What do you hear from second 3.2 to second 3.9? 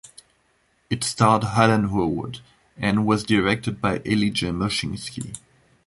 directed